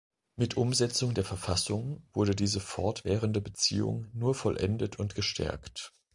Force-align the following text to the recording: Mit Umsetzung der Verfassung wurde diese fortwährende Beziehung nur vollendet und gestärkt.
Mit 0.35 0.57
Umsetzung 0.57 1.13
der 1.13 1.23
Verfassung 1.23 2.01
wurde 2.11 2.33
diese 2.35 2.59
fortwährende 2.59 3.39
Beziehung 3.39 4.07
nur 4.13 4.33
vollendet 4.33 4.97
und 4.97 5.13
gestärkt. 5.13 5.93